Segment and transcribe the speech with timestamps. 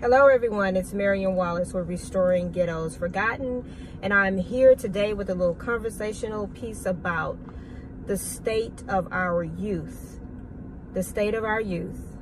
[0.00, 0.74] Hello, everyone.
[0.74, 3.64] It's Marion Wallace with Restoring Ghettos Forgotten,
[4.02, 7.38] and I'm here today with a little conversational piece about
[8.06, 10.18] the state of our youth.
[10.92, 12.16] The state of our youth.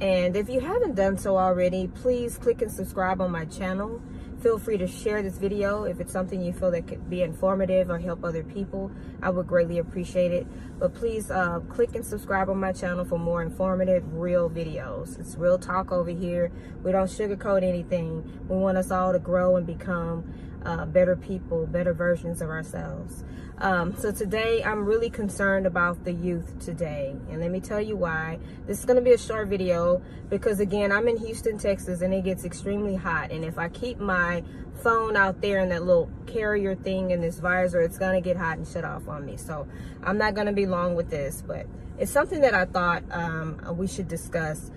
[0.00, 4.00] And if you haven't done so already, please click and subscribe on my channel.
[4.44, 7.88] Feel free to share this video if it's something you feel that could be informative
[7.88, 8.90] or help other people.
[9.22, 10.46] I would greatly appreciate it.
[10.78, 15.18] But please uh, click and subscribe on my channel for more informative, real videos.
[15.18, 16.52] It's real talk over here.
[16.82, 18.42] We don't sugarcoat anything.
[18.46, 20.30] We want us all to grow and become
[20.64, 23.24] uh, better people, better versions of ourselves.
[23.58, 27.14] Um, so today I'm really concerned about the youth today.
[27.30, 28.38] And let me tell you why.
[28.66, 32.12] This is going to be a short video because again, I'm in Houston, Texas and
[32.12, 33.30] it gets extremely hot.
[33.30, 34.42] And if I keep my
[34.82, 38.36] phone out there in that little carrier thing in this visor, it's going to get
[38.36, 39.36] hot and shut off on me.
[39.36, 39.68] So
[40.02, 41.66] I'm not going to be long with this, but
[41.98, 44.72] it's something that I thought um, we should discuss.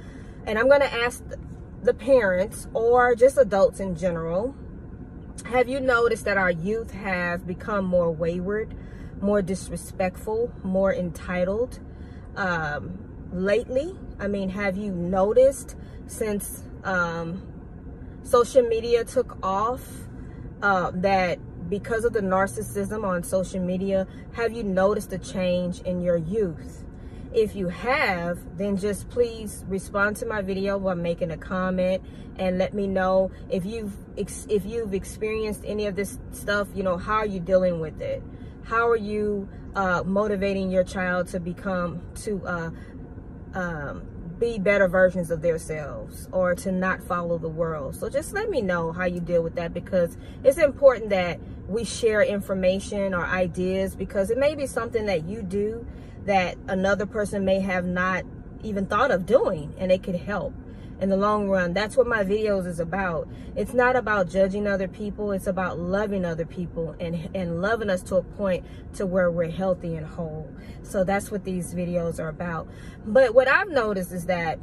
[0.46, 1.24] And I'm going to ask
[1.82, 4.56] the parents or just adults in general
[5.46, 8.74] have you noticed that our youth have become more wayward,
[9.22, 11.80] more disrespectful, more entitled
[12.36, 12.98] um,
[13.32, 13.96] lately?
[14.20, 15.76] I mean, have you noticed
[16.08, 17.42] since um,
[18.24, 19.82] social media took off
[20.62, 26.02] uh, that because of the narcissism on social media, have you noticed a change in
[26.02, 26.84] your youth?
[27.34, 32.02] If you have, then just please respond to my video by making a comment
[32.38, 36.98] and let me know if you've if you've experienced any of this stuff, you know,
[36.98, 38.24] how are you dealing with it?
[38.64, 42.70] How are you uh, motivating your child to become to uh,
[43.54, 44.08] um,
[44.40, 47.96] be better versions of themselves or to not follow the world.
[47.96, 51.84] So just let me know how you deal with that because it's important that we
[51.84, 55.86] share information or ideas because it may be something that you do
[56.26, 58.24] that another person may have not
[58.64, 60.54] even thought of doing and it could help
[61.00, 61.74] in the long run.
[61.74, 63.28] That's what my videos is about.
[63.56, 65.32] It's not about judging other people.
[65.32, 68.66] It's about loving other people and, and loving us to a point
[68.96, 70.50] to where we're healthy and whole.
[70.84, 72.68] So that's what these videos are about.
[73.06, 74.60] But what I've noticed is that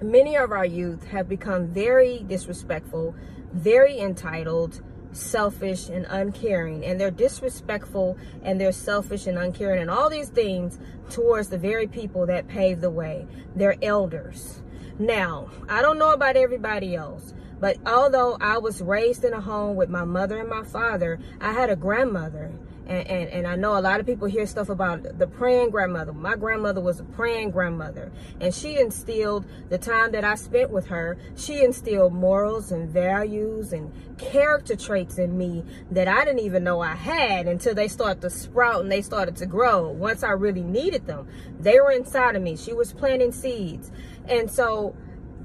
[0.00, 3.14] many of our youth have become very disrespectful,
[3.52, 4.82] very entitled,
[5.14, 10.78] selfish and uncaring and they're disrespectful and they're selfish and uncaring and all these things
[11.08, 14.63] towards the very people that paved the way their elders
[14.98, 19.76] now i don't know about everybody else but although i was raised in a home
[19.76, 22.52] with my mother and my father i had a grandmother
[22.86, 26.12] and, and, and I know a lot of people hear stuff about the praying grandmother.
[26.12, 28.12] My grandmother was a praying grandmother.
[28.40, 33.72] And she instilled the time that I spent with her, she instilled morals and values
[33.72, 38.20] and character traits in me that I didn't even know I had until they started
[38.20, 39.88] to sprout and they started to grow.
[39.88, 41.26] Once I really needed them,
[41.58, 42.56] they were inside of me.
[42.56, 43.90] She was planting seeds.
[44.28, 44.96] And so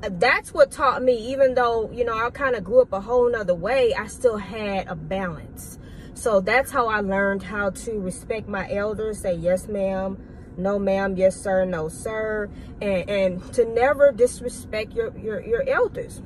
[0.03, 3.01] uh, that's what taught me, even though, you know, I kind of grew up a
[3.01, 5.79] whole nother way, I still had a balance
[6.19, 10.21] so that's how I learned how to respect my elders, say yes, ma'am,
[10.57, 12.49] no, ma'am, yes, sir, no, sir,
[12.81, 16.21] and, and to never disrespect your, your, your elders.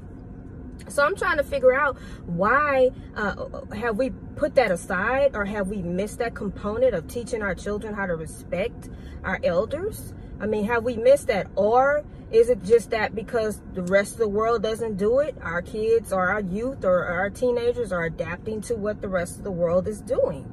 [0.87, 5.67] So I'm trying to figure out why uh, have we put that aside or have
[5.67, 8.89] we missed that component of teaching our children how to respect
[9.23, 10.15] our elders?
[10.39, 11.47] I mean, have we missed that?
[11.55, 15.61] Or is it just that because the rest of the world doesn't do it, our
[15.61, 19.51] kids or our youth or our teenagers are adapting to what the rest of the
[19.51, 20.51] world is doing?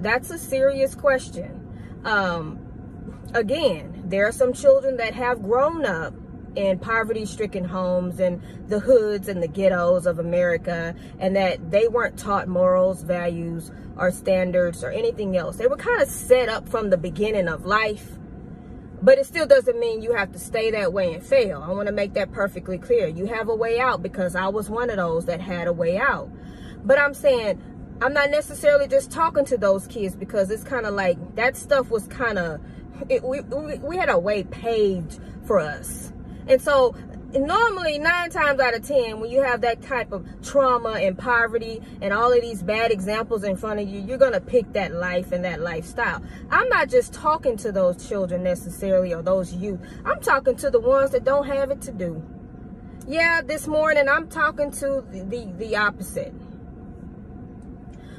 [0.00, 2.00] That's a serious question.
[2.04, 2.60] Um,
[3.34, 6.14] again, there are some children that have grown up
[6.56, 11.88] in poverty stricken homes and the hoods and the ghettos of America, and that they
[11.88, 15.56] weren't taught morals, values, or standards or anything else.
[15.56, 18.18] They were kind of set up from the beginning of life
[19.02, 21.62] but it still doesn't mean you have to stay that way and fail.
[21.62, 23.06] I want to make that perfectly clear.
[23.08, 25.96] You have a way out because I was one of those that had a way
[25.98, 26.30] out.
[26.84, 27.62] But I'm saying
[28.02, 31.90] I'm not necessarily just talking to those kids because it's kind of like that stuff
[31.90, 32.60] was kind of
[33.22, 36.12] we, we we had a way paved for us.
[36.46, 36.94] And so
[37.38, 41.80] normally nine times out of ten when you have that type of trauma and poverty
[42.00, 44.92] and all of these bad examples in front of you you're going to pick that
[44.92, 46.22] life and that lifestyle.
[46.50, 49.80] I'm not just talking to those children necessarily or those youth.
[50.04, 52.22] I'm talking to the ones that don't have it to do.
[53.06, 56.34] Yeah this morning i'm talking to the the, the opposite.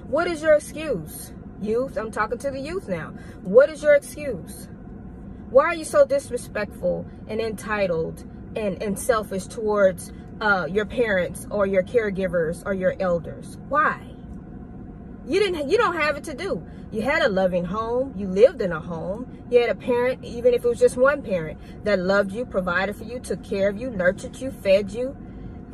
[0.08, 1.34] What is your excuse?
[1.62, 3.13] Youth i'm talking to the youth now.
[3.42, 4.69] What is your excuse?
[5.50, 8.24] Why are you so disrespectful and entitled
[8.56, 10.12] and, and selfish towards
[10.42, 13.57] uh, your parents or your caregivers or your elders.
[13.69, 14.01] Why?
[15.25, 16.65] You didn't you don't have it to do.
[16.92, 20.53] You had a loving home, you lived in a home, you had a parent, even
[20.53, 23.77] if it was just one parent, that loved you, provided for you, took care of
[23.77, 25.15] you, nurtured you, fed you,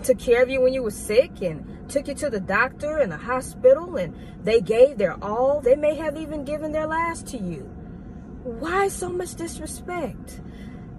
[0.03, 3.11] took care of you when you were sick and took you to the doctor and
[3.11, 5.61] the hospital and they gave their all.
[5.61, 7.63] They may have even given their last to you.
[8.43, 10.41] Why so much disrespect?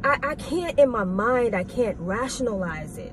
[0.05, 3.13] I, I can't in my mind, I can't rationalize it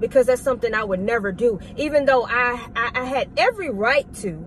[0.00, 1.60] because that's something I would never do.
[1.76, 4.46] Even though I, I, I had every right to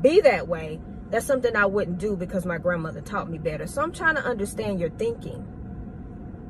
[0.00, 0.80] be that way,
[1.10, 3.66] that's something I wouldn't do because my grandmother taught me better.
[3.66, 5.46] So I'm trying to understand your thinking.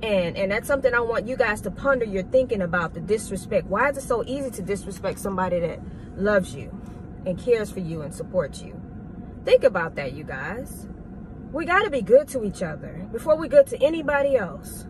[0.02, 3.66] And and that's something I want you guys to ponder your thinking about the disrespect.
[3.66, 5.80] Why is it so easy to disrespect somebody that
[6.16, 6.76] loves you
[7.24, 8.80] and cares for you and supports you?
[9.44, 10.86] Think about that, you guys.
[11.52, 14.86] We got to be good to each other before we good to anybody else.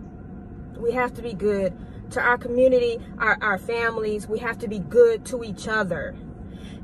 [0.76, 1.76] We have to be good
[2.12, 4.28] to our community, our, our families.
[4.28, 6.14] We have to be good to each other.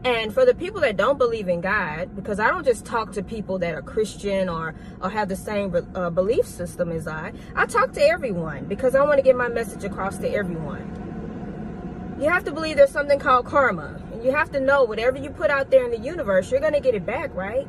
[0.04, 3.22] And for the people that don't believe in God, because I don't just talk to
[3.22, 7.66] people that are Christian or, or have the same uh, belief system as I, I
[7.66, 12.16] talk to everyone because I want to get my message across to everyone.
[12.20, 14.02] You have to believe there's something called karma.
[14.12, 16.72] And you have to know whatever you put out there in the universe, you're going
[16.72, 17.68] to get it back, right?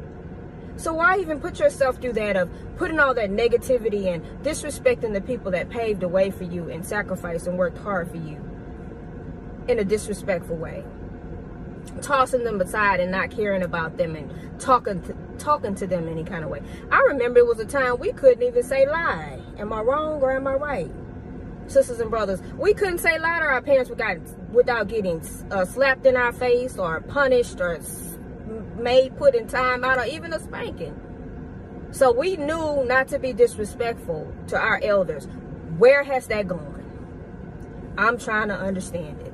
[0.79, 5.19] So why even put yourself through that of putting all that negativity and disrespecting the
[5.19, 8.41] people that paved the way for you and sacrificed and worked hard for you
[9.67, 10.85] in a disrespectful way?
[12.01, 16.23] tossing them aside and not caring about them and talking to, talking to them any
[16.23, 16.61] kind of way.
[16.91, 19.41] I remember it was a time we couldn't even say lie.
[19.57, 20.91] Am I wrong or am I right?
[21.67, 24.17] Sisters and brothers, we couldn't say lie to our parents without,
[24.51, 25.21] without getting
[25.51, 27.79] uh, slapped in our face or punished or
[28.77, 30.99] made put in time out or even a spanking.
[31.91, 35.27] So we knew not to be disrespectful to our elders.
[35.77, 36.75] Where has that gone?
[37.97, 39.33] I'm trying to understand it.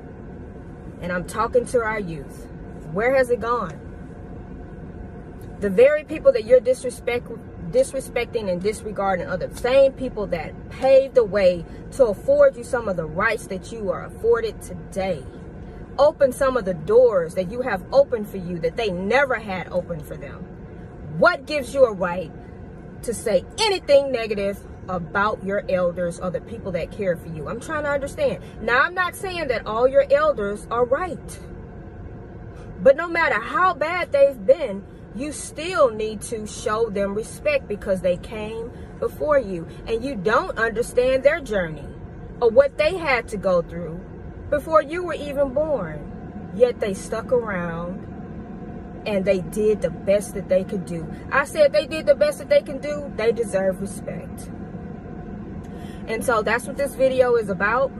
[1.00, 2.46] And I'm talking to our youth.
[2.92, 3.80] Where has it gone?
[5.60, 7.28] The very people that you're disrespect,
[7.70, 12.88] disrespecting and disregarding are the same people that paved the way to afford you some
[12.88, 15.22] of the rights that you are afforded today.
[15.98, 19.68] Open some of the doors that you have opened for you that they never had
[19.68, 20.44] open for them.
[21.18, 22.30] What gives you a right
[23.02, 24.58] to say anything negative
[24.88, 27.48] about your elders or the people that care for you?
[27.48, 28.42] I'm trying to understand.
[28.60, 31.40] Now, I'm not saying that all your elders are right.
[32.82, 34.84] But no matter how bad they've been,
[35.14, 38.70] you still need to show them respect because they came
[39.00, 41.88] before you and you don't understand their journey
[42.42, 43.98] or what they had to go through
[44.50, 46.52] before you were even born.
[46.54, 48.02] Yet they stuck around
[49.06, 51.06] and they did the best that they could do.
[51.30, 54.50] I said they did the best that they can do, they deserve respect.
[56.08, 57.92] And so that's what this video is about.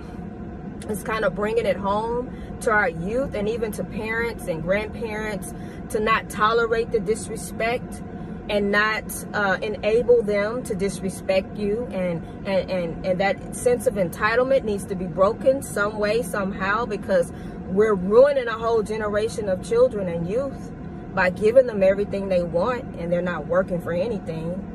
[0.89, 5.53] It's kind of bringing it home to our youth and even to parents and grandparents
[5.91, 8.03] to not tolerate the disrespect
[8.49, 11.87] and not uh, enable them to disrespect you.
[11.93, 16.87] And, and, and, and that sense of entitlement needs to be broken some way somehow
[16.87, 17.33] because
[17.67, 20.71] we're ruining a whole generation of children and youth
[21.15, 24.73] by giving them everything they want and they're not working for anything.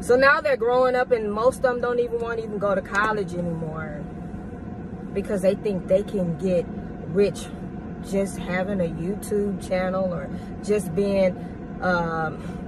[0.00, 2.74] So now they're growing up and most of them don't even want to even go
[2.74, 4.04] to college anymore
[5.14, 6.66] because they think they can get
[7.08, 7.46] rich
[8.10, 10.28] just having a YouTube channel or
[10.62, 12.63] just being um,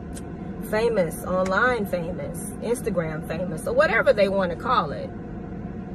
[0.71, 5.11] famous, online famous, Instagram famous, or whatever they want to call it.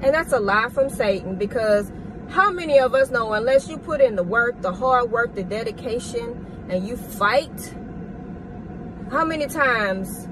[0.01, 1.91] And that's a lie from Satan because
[2.29, 5.43] how many of us know unless you put in the work, the hard work, the
[5.43, 7.75] dedication, and you fight,
[9.11, 10.27] how many times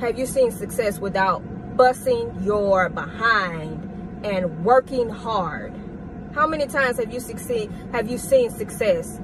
[0.00, 1.40] have you seen success without
[1.76, 5.72] busting your behind and working hard?
[6.34, 7.72] How many times have you succeed?
[7.92, 9.18] Have you seen success?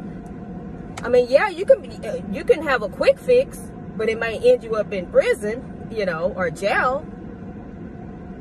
[1.02, 1.98] I mean, yeah, you can be,
[2.32, 3.60] you can have a quick fix,
[3.96, 7.06] but it might end you up in prison, you know, or jail.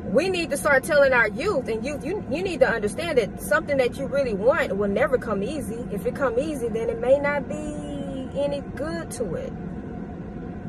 [0.06, 3.42] We need to start telling our youth, and youth, you you need to understand that
[3.42, 5.88] something that you really want will never come easy.
[5.92, 9.52] If it come easy, then it may not be any good to it.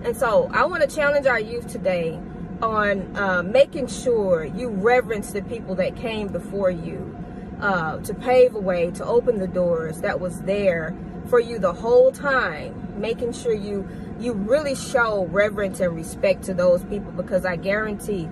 [0.04, 2.18] And so, I want to challenge our youth today
[2.62, 7.14] on uh, making sure you reverence the people that came before you
[7.60, 10.94] uh, to pave a way, to open the doors that was there
[11.28, 13.88] for you the whole time, making sure you
[14.20, 18.28] you really show reverence and respect to those people because I guarantee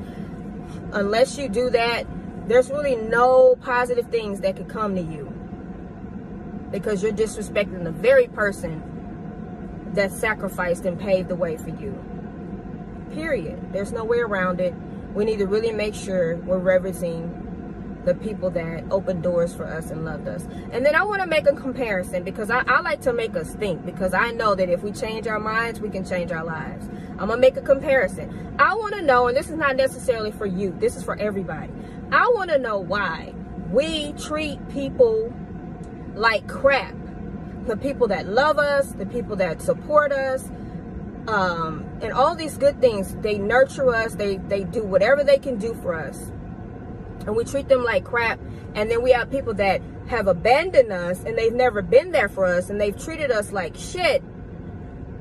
[0.92, 2.06] unless you do that,
[2.48, 5.32] there's really no positive things that could come to you
[6.70, 8.82] because you're disrespecting the very person
[9.94, 11.92] that sacrificed and paved the way for you.
[13.12, 13.72] Period.
[13.72, 14.74] There's no way around it.
[15.14, 17.41] We need to really make sure we're reverencing
[18.04, 20.44] the people that opened doors for us and loved us.
[20.72, 23.54] And then I want to make a comparison because I, I like to make us
[23.54, 26.88] think because I know that if we change our minds, we can change our lives.
[27.10, 28.54] I'm going to make a comparison.
[28.58, 31.72] I want to know, and this is not necessarily for you, this is for everybody.
[32.10, 33.34] I want to know why
[33.70, 35.32] we treat people
[36.14, 36.94] like crap.
[37.66, 40.50] The people that love us, the people that support us,
[41.28, 45.58] um, and all these good things, they nurture us, they, they do whatever they can
[45.58, 46.32] do for us
[47.26, 48.40] and we treat them like crap.
[48.74, 52.44] And then we have people that have abandoned us and they've never been there for
[52.46, 54.22] us and they've treated us like shit.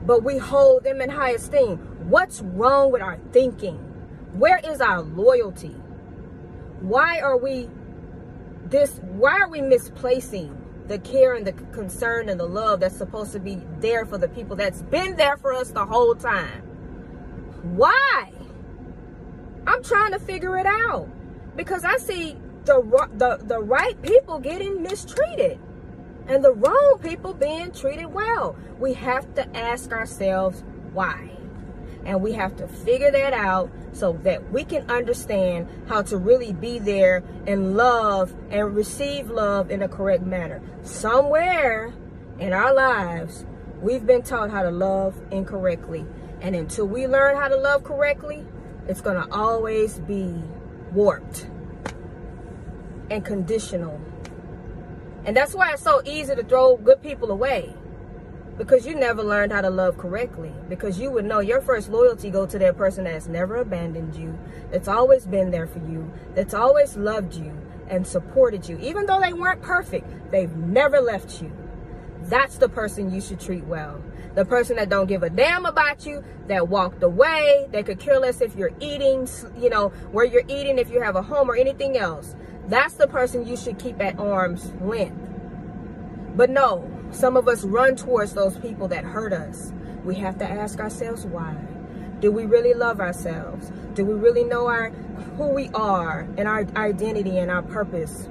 [0.05, 1.77] But we hold them in high esteem.
[2.09, 3.77] What's wrong with our thinking?
[4.33, 5.75] Where is our loyalty?
[6.79, 7.69] Why are we
[8.65, 13.33] this why are we misplacing the care and the concern and the love that's supposed
[13.33, 16.61] to be there for the people that's been there for us the whole time?
[17.61, 18.31] Why?
[19.67, 21.07] I'm trying to figure it out
[21.55, 22.81] because I see the,
[23.13, 25.59] the, the right people getting mistreated
[26.27, 28.55] and the wrong people being treated well.
[28.79, 31.29] We have to ask ourselves why.
[32.05, 36.51] And we have to figure that out so that we can understand how to really
[36.53, 40.61] be there and love and receive love in a correct manner.
[40.81, 41.93] Somewhere
[42.39, 43.45] in our lives,
[43.81, 46.05] we've been taught how to love incorrectly.
[46.41, 48.47] And until we learn how to love correctly,
[48.87, 50.41] it's going to always be
[50.91, 51.47] warped
[53.09, 53.99] and conditional.
[55.25, 57.73] And that's why it's so easy to throw good people away.
[58.57, 60.51] Because you never learned how to love correctly.
[60.69, 64.37] Because you would know your first loyalty go to that person that's never abandoned you,
[64.71, 67.55] that's always been there for you, that's always loved you
[67.87, 68.77] and supported you.
[68.79, 71.51] Even though they weren't perfect, they've never left you.
[72.23, 74.01] That's the person you should treat well.
[74.35, 78.19] The person that don't give a damn about you, that walked away, they could care
[78.19, 81.55] less if you're eating, you know, where you're eating, if you have a home or
[81.55, 82.35] anything else.
[82.67, 85.17] That's the person you should keep at arm's length.
[86.35, 89.73] But no, some of us run towards those people that hurt us.
[90.05, 91.55] We have to ask ourselves why.
[92.21, 93.71] Do we really love ourselves?
[93.95, 94.91] Do we really know our
[95.37, 98.29] who we are and our identity and our purpose?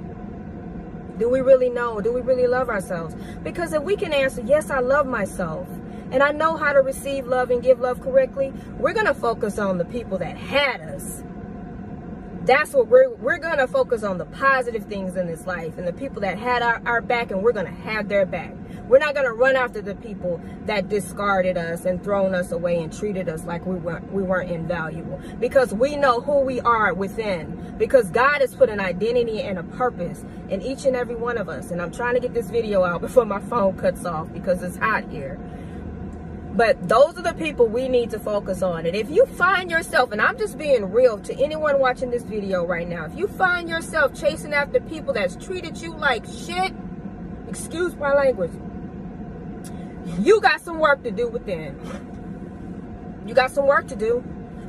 [1.21, 2.01] Do we really know?
[2.01, 3.13] Do we really love ourselves?
[3.43, 5.67] Because if we can answer, yes, I love myself,
[6.09, 9.59] and I know how to receive love and give love correctly, we're going to focus
[9.59, 11.23] on the people that had us.
[12.43, 15.87] That's what we're we're going to focus on the positive things in this life and
[15.87, 18.55] the people that had our, our back and we're going to have their back.
[18.91, 22.83] We're not going to run after the people that discarded us and thrown us away
[22.83, 25.17] and treated us like we weren't we weren't invaluable.
[25.39, 27.73] Because we know who we are within.
[27.77, 31.47] Because God has put an identity and a purpose in each and every one of
[31.47, 31.71] us.
[31.71, 34.75] And I'm trying to get this video out before my phone cuts off because it's
[34.75, 35.39] hot here.
[36.53, 38.85] But those are the people we need to focus on.
[38.85, 42.65] And if you find yourself, and I'm just being real to anyone watching this video
[42.65, 46.73] right now, if you find yourself chasing after people that's treated you like shit,
[47.47, 48.51] excuse my language,
[50.19, 51.79] you got some work to do within.
[53.25, 54.23] You got some work to do.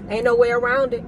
[0.09, 1.05] Ain't no way around it.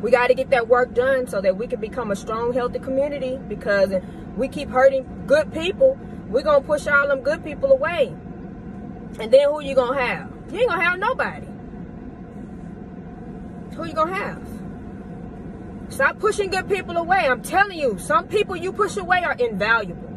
[0.00, 2.78] We got to get that work done so that we can become a strong, healthy
[2.78, 3.92] community because
[4.36, 5.98] we keep hurting good people.
[6.28, 8.14] We're going to push all them good people away.
[9.20, 10.30] And then who you gonna have?
[10.50, 11.46] You ain't gonna have nobody.
[13.76, 14.42] Who you gonna have?
[15.88, 17.28] Stop pushing good people away.
[17.28, 20.13] I'm telling you, some people you push away are invaluable.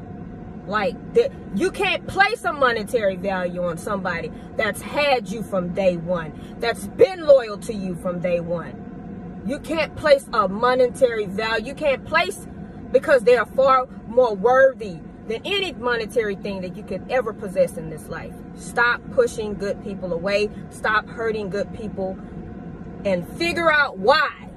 [0.68, 5.96] Like that, you can't place a monetary value on somebody that's had you from day
[5.96, 9.44] one, that's been loyal to you from day one.
[9.48, 11.68] You can't place a monetary value.
[11.68, 12.46] You can't place
[12.92, 17.78] because they are far more worthy than any monetary thing that you could ever possess
[17.78, 18.34] in this life.
[18.56, 20.50] Stop pushing good people away.
[20.70, 22.18] Stop hurting good people.
[23.06, 24.50] And figure out why.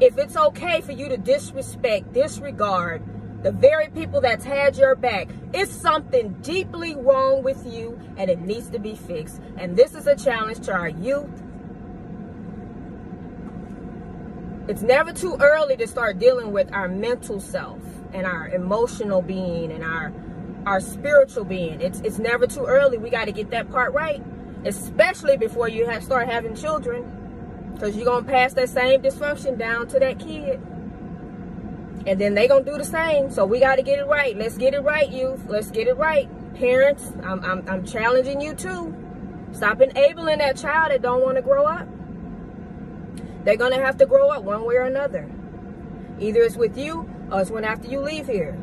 [0.00, 3.02] If it's okay for you to disrespect, disregard
[3.42, 8.40] the very people that's had your back, it's something deeply wrong with you and it
[8.40, 9.40] needs to be fixed.
[9.56, 11.30] And this is a challenge to our youth.
[14.66, 17.80] It's never too early to start dealing with our mental self
[18.12, 20.12] and our emotional being and our
[20.66, 21.80] our spiritual being.
[21.80, 22.98] It's it's never too early.
[22.98, 24.22] We got to get that part right,
[24.64, 29.88] especially before you have start having children, because you're gonna pass that same dysfunction down
[29.88, 30.60] to that kid,
[32.06, 33.30] and then they gonna do the same.
[33.30, 34.36] So we got to get it right.
[34.36, 35.44] Let's get it right, youth.
[35.46, 37.12] Let's get it right, parents.
[37.22, 38.94] I'm I'm, I'm challenging you too.
[39.52, 41.86] Stop enabling that child that don't want to grow up.
[43.44, 45.30] They're gonna have to grow up one way or another.
[46.18, 48.56] Either it's with you or it's when after you leave here.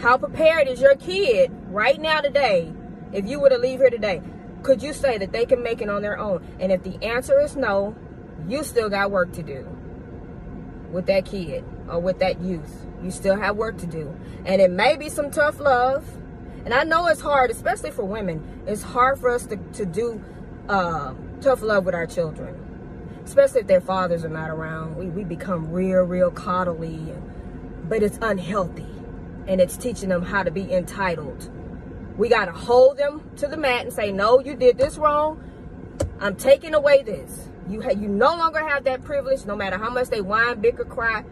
[0.00, 2.72] How prepared is your kid right now today,
[3.12, 4.22] if you were to leave here today?
[4.62, 6.46] Could you say that they can make it on their own?
[6.60, 7.94] And if the answer is no,
[8.48, 9.66] you still got work to do
[10.90, 11.64] with that kid.
[11.98, 12.86] With that youth.
[13.02, 14.14] You still have work to do.
[14.44, 16.04] And it may be some tough love.
[16.64, 18.62] And I know it's hard, especially for women.
[18.66, 20.22] It's hard for us to, to do
[20.68, 22.58] uh, tough love with our children.
[23.24, 24.96] Especially if their fathers are not around.
[24.96, 27.20] We, we become real, real coddly.
[27.88, 28.86] But it's unhealthy.
[29.48, 31.50] And it's teaching them how to be entitled.
[32.16, 35.42] We got to hold them to the mat and say, no, you did this wrong.
[36.20, 37.48] I'm taking away this.
[37.68, 41.24] You you no longer have that privilege, no matter how much they whine, bicker, cry.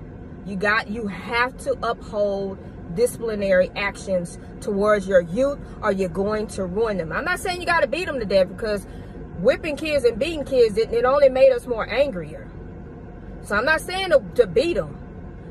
[0.46, 2.58] You got you have to uphold
[2.94, 7.12] disciplinary actions towards your youth or you're going to ruin them.
[7.12, 8.86] I'm not saying you got to beat them to death because
[9.38, 12.48] whipping kids and beating kids, it, it only made us more angrier.
[13.42, 14.98] So I'm not saying to, to beat them,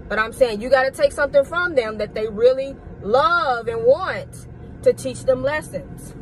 [0.07, 3.83] but I'm saying you got to take something from them that they really love and
[3.83, 4.47] want
[4.83, 6.13] to teach them lessons.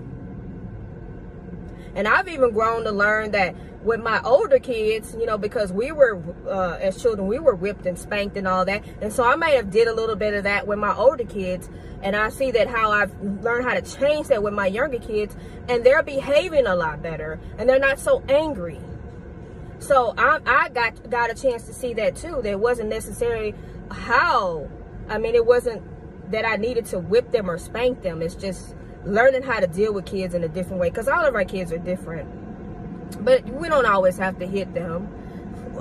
[1.95, 3.55] And I've even grown to learn that
[3.87, 7.85] with my older kids, you know, because we were, uh, as children, we were whipped
[7.85, 8.83] and spanked and all that.
[9.01, 11.69] And so I may have did a little bit of that with my older kids.
[12.03, 15.35] And I see that how I've learned how to change that with my younger kids.
[15.69, 17.39] And they're behaving a lot better.
[17.57, 18.79] And they're not so angry.
[19.79, 22.41] So I, I got, got a chance to see that too.
[22.43, 23.55] There wasn't necessarily
[23.89, 24.69] how.
[25.07, 25.81] I mean, it wasn't
[26.31, 28.21] that I needed to whip them or spank them.
[28.21, 28.75] It's just
[29.05, 30.89] learning how to deal with kids in a different way.
[30.89, 32.46] Because all of our kids are different
[33.19, 35.07] but we don't always have to hit them.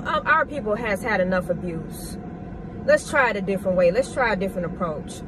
[0.05, 2.17] Our people has had enough abuse.
[2.85, 3.91] Let's try it a different way.
[3.91, 5.21] Let's try a different approach.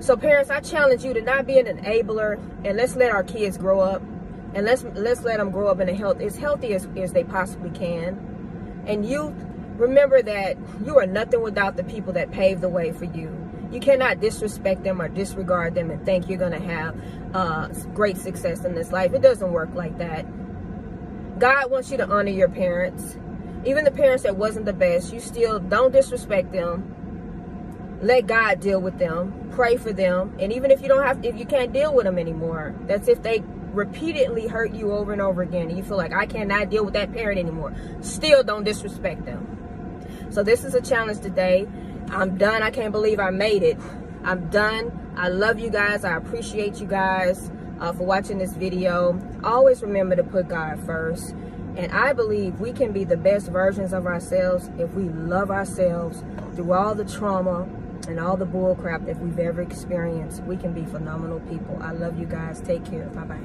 [0.00, 3.56] So parents, I challenge you to not be an enabler and let's let our kids
[3.56, 4.02] grow up
[4.54, 7.24] and let's let's let them grow up in a health as healthy as, as they
[7.24, 8.84] possibly can.
[8.86, 9.34] And youth,
[9.76, 13.40] remember that you are nothing without the people that paved the way for you.
[13.70, 16.96] You cannot disrespect them or disregard them and think you're going to have
[17.34, 19.14] uh, great success in this life.
[19.14, 20.26] It doesn't work like that.
[21.38, 23.16] God wants you to honor your parents.
[23.64, 27.98] Even the parents that wasn't the best, you still don't disrespect them.
[28.02, 29.48] Let God deal with them.
[29.52, 30.36] Pray for them.
[30.38, 33.22] And even if you don't have if you can't deal with them anymore, that's if
[33.22, 36.84] they repeatedly hurt you over and over again and you feel like I cannot deal
[36.84, 37.74] with that parent anymore.
[38.00, 40.28] Still don't disrespect them.
[40.30, 41.66] So this is a challenge today.
[42.10, 42.62] I'm done.
[42.62, 43.78] I can't believe I made it.
[44.22, 45.14] I'm done.
[45.16, 46.04] I love you guys.
[46.04, 49.20] I appreciate you guys uh, for watching this video.
[49.42, 51.34] Always remember to put God first.
[51.76, 56.22] And I believe we can be the best versions of ourselves if we love ourselves
[56.54, 57.68] through all the trauma
[58.06, 60.44] and all the bullcrap that we've ever experienced.
[60.44, 61.78] We can be phenomenal people.
[61.82, 62.60] I love you guys.
[62.60, 63.06] Take care.
[63.06, 63.40] Bye-bye.